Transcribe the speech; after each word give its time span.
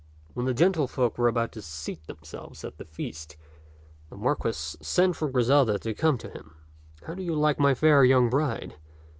When 0.33 0.47
the 0.47 0.53
gentlefolk 0.55 1.19
were 1.19 1.27
about 1.27 1.51
to 1.51 1.61
seat 1.61 2.07
themselves 2.07 2.63
at 2.65 2.79
the 2.79 2.85
feast, 2.85 3.37
the 4.09 4.17
Marquis 4.17 4.53
sent 4.81 5.15
for 5.15 5.29
Griselda 5.29 5.77
to 5.77 5.93
come 5.93 6.17
to 6.17 6.29
him. 6.31 6.55
"How 7.05 7.13
do 7.13 7.21
you 7.21 7.35
like 7.35 7.59
my 7.59 7.75
fair 7.75 8.03
young 8.03 8.27
bride?" 8.27 8.77